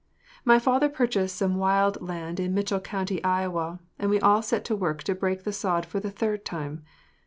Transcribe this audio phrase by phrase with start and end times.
[0.43, 4.75] My father purchased some wild land in Mitchell County, Iowa, and we all set to
[4.75, 6.83] work to break the sod for the third time.